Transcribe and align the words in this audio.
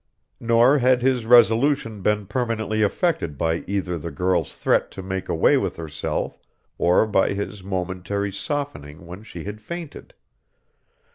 Nor 0.39 0.79
had 0.79 1.03
his 1.03 1.27
resolution 1.27 2.01
been 2.01 2.25
permanently 2.25 2.81
affected 2.81 3.37
by 3.37 3.63
either 3.67 3.99
the 3.99 4.09
girl's 4.09 4.55
threat 4.57 4.89
to 4.93 5.03
make 5.03 5.29
away 5.29 5.57
with 5.57 5.75
herself 5.75 6.39
or 6.79 7.05
by 7.05 7.33
his 7.35 7.63
momentary 7.63 8.31
softening 8.31 9.05
when 9.05 9.21
she 9.21 9.43
had 9.43 9.61
fainted. 9.61 10.15